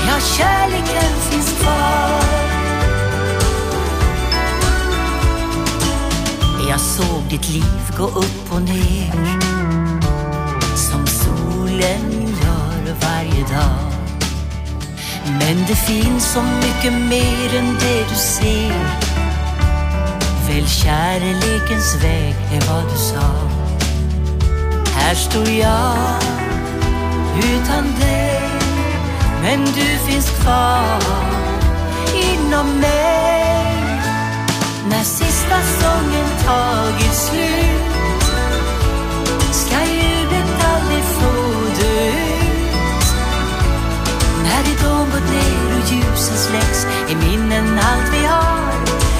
Ja, 0.06 0.20
kärleken 0.37 1.14
finns 1.30 1.52
kvar. 1.61 2.20
Jag 6.68 6.80
såg 6.80 7.22
ditt 7.30 7.48
liv 7.48 7.96
gå 7.98 8.04
upp 8.04 8.52
och 8.52 8.62
ner 8.62 9.40
som 10.76 11.06
solen 11.06 12.11
gör 12.22 12.94
varje 13.00 13.42
dag. 13.42 13.89
Men 15.38 15.64
det 15.69 15.75
finns 15.75 16.33
så 16.33 16.43
mycket 16.43 16.93
mer 16.93 17.59
än 17.59 17.75
det 17.81 18.05
du 18.09 18.14
ser. 18.14 19.11
Välj 20.49 20.69
kärlekens 20.69 21.95
väg 22.03 22.35
är 22.53 22.73
vad 22.73 22.85
du 22.93 22.99
sa. 22.99 23.61
Här 24.95 25.14
står 25.14 25.49
jag 25.49 25.97
utan 27.38 27.85
dig, 28.01 28.40
men 29.43 29.64
du 29.64 30.12
finns 30.12 30.31
kvar 30.31 31.03
inom 32.14 32.81
mig. 32.81 34.01
När 34.90 35.05
sista 35.05 35.57
sången 35.81 36.27
tagit 36.47 37.14
slut 37.14 37.89
När 44.83 44.88
går 44.88 45.07
då 45.12 45.33
ner 45.33 45.79
och 45.79 45.93
ljuset 45.93 46.38
släcks 46.38 46.87
är 47.11 47.16
minnen 47.16 47.79
allt 47.79 48.12
vi 48.12 48.27
har. 48.27 48.73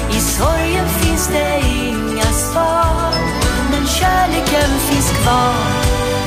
I 0.09 0.19
sorgen 0.19 0.89
finns 0.89 1.27
det 1.27 1.59
inga 1.59 2.31
svar, 2.33 3.13
men 3.71 3.87
kärleken 3.87 4.71
finns 4.89 5.11
kvar. 5.11 5.55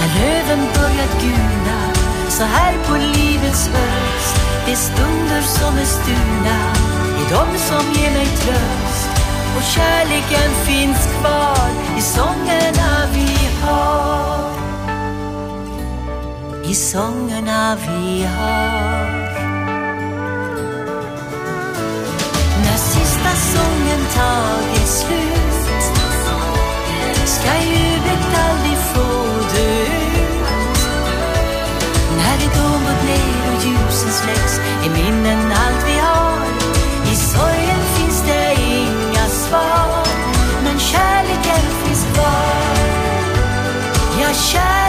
När 0.01 0.11
löven 0.20 0.59
börjat 0.75 1.23
gula, 1.23 1.81
så 2.29 2.44
här 2.44 2.75
på 2.88 2.94
livets 2.94 3.68
höst. 3.68 4.37
Det 4.66 4.77
stunder 4.77 5.42
som 5.42 5.79
är 5.79 5.85
stulna, 5.85 6.59
är 7.20 7.31
de 7.31 7.59
som 7.59 7.92
ger 7.92 8.11
mig 8.11 8.27
tröst. 8.27 9.11
Och 9.57 9.62
kärleken 9.62 10.51
finns 10.64 11.09
kvar 11.20 11.68
i 11.99 12.01
sångerna 12.01 13.07
vi 13.14 13.49
har 13.62 14.55
I 16.70 16.75
sångerna 16.75 17.77
vi 17.77 18.25
har 18.25 19.23
sista 23.24 23.58
sången 23.58 24.06
tagit 24.14 24.88
slut. 24.88 25.82
Ska 27.24 27.54
jublet 27.54 28.38
aldrig 28.48 28.78
få 28.78 29.24
dö. 29.54 29.84
Ut 30.24 30.88
När 32.16 32.38
det 32.38 32.58
då 32.58 32.68
mot 32.68 33.02
ner 33.06 33.56
och 33.56 33.64
ljusen 33.64 34.12
släcks. 34.12 34.58
Är 34.84 34.90
minnen 34.90 35.52
allt 35.52 35.87
vi 35.87 35.98
har. 35.98 36.44
I 37.12 37.16
sorgen 37.16 37.80
finns 37.96 38.22
det 38.26 38.54
inga 38.58 39.26
svar. 39.26 40.06
Men 40.64 40.78
kärleken 40.78 41.62
finns 41.84 42.06
kvar. 42.14 42.64
Ja, 44.20 44.28
kärleken 44.34 44.84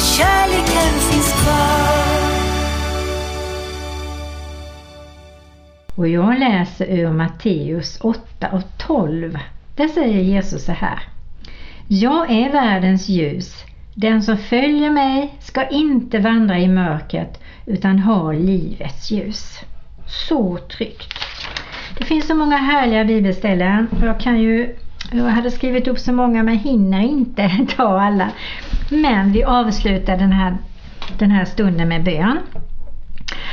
Kärleken 0.00 1.00
finns 1.00 1.32
kvar 1.32 2.30
Och 5.94 6.08
jag 6.08 6.38
läser 6.38 6.86
ur 6.86 7.12
Matteus 7.12 8.00
8 8.00 8.48
och 8.52 8.62
12. 8.78 9.38
Där 9.76 9.88
säger 9.88 10.20
Jesus 10.20 10.64
så 10.64 10.72
här. 10.72 11.02
Jag 11.88 12.30
är 12.30 12.52
världens 12.52 13.08
ljus. 13.08 13.64
Den 13.94 14.22
som 14.22 14.36
följer 14.36 14.90
mig 14.90 15.34
ska 15.40 15.68
inte 15.68 16.18
vandra 16.18 16.58
i 16.58 16.68
mörkret 16.68 17.40
utan 17.66 17.98
ha 17.98 18.32
livets 18.32 19.10
ljus. 19.10 19.60
Så 20.06 20.58
tryggt. 20.58 21.14
Det 21.98 22.04
finns 22.04 22.26
så 22.26 22.34
många 22.34 22.56
härliga 22.56 23.04
bibelställen. 23.04 23.88
Jag 24.02 24.20
kan 24.20 24.40
ju 24.40 24.76
jag 25.12 25.24
hade 25.24 25.50
skrivit 25.50 25.88
upp 25.88 25.98
så 25.98 26.12
många 26.12 26.42
men 26.42 26.58
hinner 26.58 27.00
inte 27.00 27.66
ta 27.76 28.00
alla. 28.00 28.30
Men 28.90 29.32
vi 29.32 29.44
avslutar 29.44 30.16
den 30.16 30.32
här, 30.32 30.56
den 31.18 31.30
här 31.30 31.44
stunden 31.44 31.88
med 31.88 32.04
bön. 32.04 32.38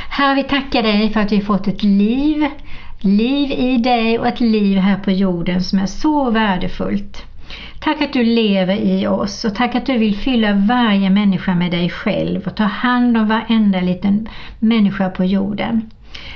Herre, 0.08 0.34
vi 0.34 0.42
tackar 0.42 0.82
dig 0.82 1.10
för 1.10 1.20
att 1.20 1.32
vi 1.32 1.40
fått 1.40 1.68
ett 1.68 1.82
liv, 1.82 2.46
liv 3.00 3.52
i 3.52 3.76
dig 3.76 4.18
och 4.18 4.26
ett 4.26 4.40
liv 4.40 4.78
här 4.78 4.96
på 4.96 5.10
jorden 5.10 5.62
som 5.62 5.78
är 5.78 5.86
så 5.86 6.30
värdefullt. 6.30 7.24
Tack 7.80 8.02
att 8.02 8.12
du 8.12 8.24
lever 8.24 8.76
i 8.76 9.06
oss 9.06 9.44
och 9.44 9.54
tack 9.54 9.74
att 9.74 9.86
du 9.86 9.98
vill 9.98 10.16
fylla 10.16 10.52
varje 10.52 11.10
människa 11.10 11.54
med 11.54 11.70
dig 11.70 11.90
själv 11.90 12.46
och 12.46 12.56
ta 12.56 12.64
hand 12.64 13.16
om 13.16 13.28
varenda 13.28 13.80
liten 13.80 14.28
människa 14.58 15.10
på 15.10 15.24
jorden. 15.24 15.90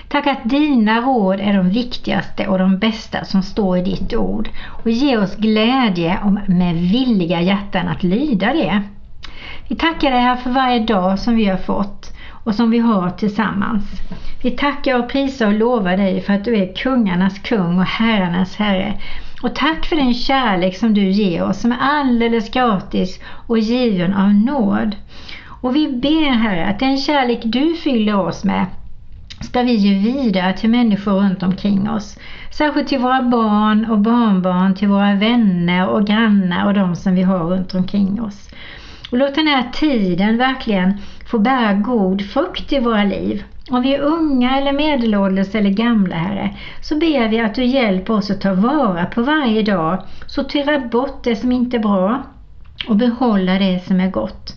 Tack 0.09 0.27
att 0.27 0.45
dina 0.45 1.01
råd 1.01 1.41
är 1.41 1.53
de 1.53 1.69
viktigaste 1.69 2.47
och 2.47 2.59
de 2.59 2.79
bästa 2.79 3.25
som 3.25 3.43
står 3.43 3.79
i 3.79 3.83
ditt 3.83 4.15
ord 4.15 4.49
och 4.67 4.91
ge 4.91 5.17
oss 5.17 5.37
glädje 5.37 6.19
med 6.47 6.75
villiga 6.75 7.41
hjärtan 7.41 7.89
att 7.89 8.03
lyda 8.03 8.53
det. 8.53 8.83
Vi 9.69 9.77
tackar 9.77 10.11
dig 10.11 10.21
här 10.21 10.37
för 10.37 10.51
varje 10.51 10.79
dag 10.79 11.19
som 11.19 11.37
vi 11.37 11.47
har 11.47 11.57
fått 11.57 12.13
och 12.45 12.55
som 12.55 12.71
vi 12.71 12.79
har 12.79 13.11
tillsammans. 13.11 13.85
Vi 14.43 14.51
tackar 14.51 14.99
och 14.99 15.11
prisar 15.11 15.47
och 15.47 15.53
lovar 15.53 15.97
dig 15.97 16.21
för 16.21 16.33
att 16.33 16.45
du 16.45 16.57
är 16.57 16.75
kungarnas 16.75 17.39
kung 17.39 17.79
och 17.79 17.85
herrarnas 17.85 18.57
herre. 18.57 18.95
Och 19.43 19.55
tack 19.55 19.87
för 19.87 19.97
den 19.97 20.15
kärlek 20.15 20.77
som 20.77 20.95
du 20.95 21.11
ger 21.11 21.45
oss 21.45 21.61
som 21.61 21.73
är 21.73 21.79
alldeles 21.81 22.51
gratis 22.51 23.21
och 23.47 23.59
given 23.59 24.15
av 24.15 24.35
nåd. 24.35 24.97
Och 25.63 25.77
vi 25.77 25.89
ber 25.89 26.31
Herre 26.31 26.67
att 26.67 26.79
den 26.79 26.97
kärlek 26.97 27.41
du 27.45 27.75
fyller 27.75 28.17
oss 28.17 28.45
med 28.45 28.67
ska 29.41 29.63
vi 29.63 29.75
ge 29.75 30.13
vidare 30.13 30.53
till 30.53 30.71
människor 30.71 31.13
runt 31.13 31.43
omkring 31.43 31.91
oss. 31.91 32.19
Särskilt 32.51 32.89
till 32.89 32.99
våra 32.99 33.23
barn 33.23 33.87
och 33.91 33.99
barnbarn, 33.99 34.75
till 34.75 34.89
våra 34.89 35.15
vänner 35.15 35.89
och 35.89 36.07
grannar 36.07 36.67
och 36.67 36.75
de 36.75 36.97
som 36.97 37.15
vi 37.15 37.23
har 37.23 37.39
runt 37.39 37.75
omkring 37.75 38.23
oss. 38.23 38.49
Och 39.13 39.19
låt 39.19 39.35
den 39.35 39.47
här 39.47 39.71
tiden 39.73 40.39
verkligen 40.39 40.99
få 41.27 41.39
bära 41.39 41.73
god 41.73 42.31
frukt 42.31 42.73
i 42.73 42.79
våra 42.79 43.05
liv. 43.05 43.45
Om 43.71 43.83
vi 43.83 43.95
är 43.95 44.01
unga 44.01 44.59
eller 44.59 44.73
medelålders 44.73 45.55
eller 45.55 45.71
gamla, 45.71 46.17
Herre, 46.17 46.57
så 46.81 46.95
ber 46.95 47.29
vi 47.29 47.41
att 47.41 47.55
du 47.55 47.65
hjälper 47.65 48.15
oss 48.15 48.31
att 48.31 48.41
ta 48.41 48.55
vara 48.55 49.07
på 49.07 49.23
varje 49.23 49.63
dag, 49.63 50.03
sortera 50.27 50.79
bort 50.79 51.25
det 51.25 51.37
som 51.37 51.53
inte 51.53 51.77
är 51.77 51.81
bra 51.81 52.23
och 52.89 52.97
behålla 52.97 53.59
det 53.59 53.85
som 53.87 54.01
är 54.01 54.11
gott. 54.11 54.57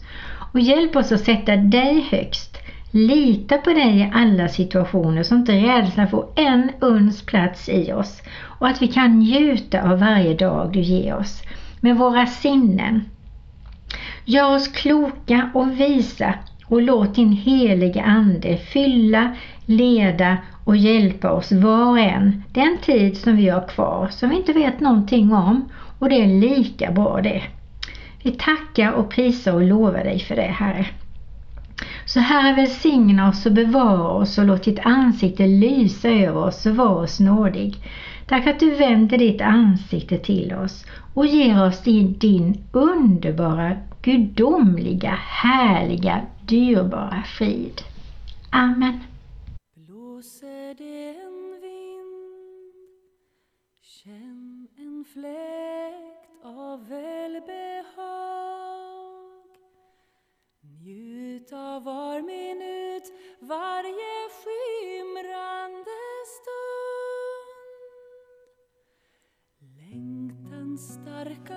Och 0.52 0.60
hjälp 0.60 0.96
oss 0.96 1.12
att 1.12 1.22
sätta 1.22 1.56
dig 1.56 2.08
högst, 2.12 2.58
lita 2.91 3.58
på 3.58 3.70
dig 3.70 4.00
i 4.00 4.12
alla 4.13 4.48
situationer 4.48 5.24
så 5.24 5.36
inte 5.36 5.52
rädslan 5.52 6.08
får 6.08 6.26
en 6.36 6.72
uns 6.80 7.26
plats 7.26 7.70
i 7.70 7.94
oss 7.94 8.22
och 8.60 8.68
att 8.68 8.82
vi 8.82 8.88
kan 8.88 9.20
njuta 9.20 9.91
av 9.91 10.00
varje 10.00 10.34
dag 10.34 10.70
du 10.74 10.80
ger 10.80 11.15
oss 11.15 11.44
med 11.80 11.98
våra 11.98 12.26
sinnen. 12.26 13.02
Gör 14.26 14.56
oss 14.56 14.68
kloka 14.68 15.50
och 15.54 15.80
visa 15.80 16.34
och 16.65 16.82
låt 16.82 17.15
din 17.15 17.32
heliga 17.32 18.04
Ande 18.04 18.58
fylla, 18.58 19.36
leda 19.65 20.38
och 20.63 20.78
hjälpa 20.78 21.32
oss 21.32 21.52
var 21.52 21.89
och 21.89 22.00
en 22.00 22.44
den 22.54 22.78
tid 22.82 23.18
som 23.18 23.36
vi 23.36 23.50
har 23.50 23.68
kvar 23.68 24.08
som 24.12 24.30
vi 24.30 24.36
inte 24.36 24.54
vet 24.54 24.80
någonting 24.80 25.34
om 25.34 25.70
och 26.00 26.10
det 26.10 26.22
är 26.22 26.28
lika 26.28 26.91
bra 26.91 27.22
det. 27.22 27.44
Vi 28.24 28.32
tackar 28.32 28.91
och 28.91 29.10
prisar 29.10 29.54
och 29.54 29.63
lovar 29.63 30.04
dig 30.04 30.20
för 30.20 30.36
det 30.36 30.41
Herre. 30.41 30.86
Så 32.06 32.20
Herre 32.20 32.56
välsigna 32.56 33.30
oss 33.30 33.46
och 33.46 33.52
bevara 33.52 34.10
oss 34.10 34.38
och 34.38 34.46
låt 34.46 34.63
ditt 34.63 34.80
ansikte 34.84 35.48
lysa 35.48 36.10
över 36.10 36.46
oss 36.46 36.65
och 36.65 36.76
var 36.76 36.96
oss 36.96 37.20
nådig. 37.20 37.76
Tack 38.28 38.48
att 38.48 38.60
du 38.60 38.76
vänder 38.76 39.18
ditt 39.18 39.41
ansikte 39.41 40.18
till 40.18 40.54
oss 40.54 40.86
och 41.13 41.26
ger 41.26 41.65
oss 41.68 41.82
din, 41.82 42.18
din 42.20 42.63
underbara, 42.72 43.78
gudomliga, 44.06 45.12
härliga, 45.12 46.26
dyrbara 46.48 47.24
frid. 47.38 47.82
Amen. 48.52 49.00
Blåser 49.76 50.74
det 50.78 51.10
en 51.10 51.62
vind 51.62 52.74
Känn 53.82 54.68
en 54.78 55.06
fläkt 55.13 56.44
av 56.44 56.88
välbehag 56.89 57.96
Njut 60.62 61.54
av 61.54 61.84
var 61.84 62.22
minut, 62.22 63.13
varje 63.39 64.30
skimrande 64.39 66.00
stund 66.36 67.56
Längtans 69.78 70.94
starka 70.94 71.55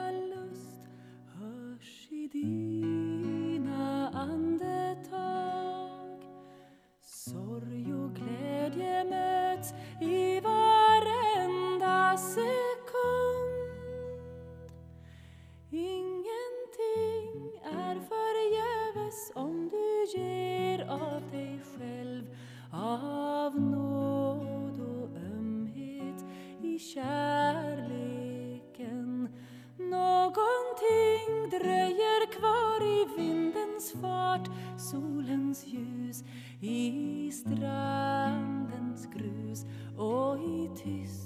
och 40.88 41.17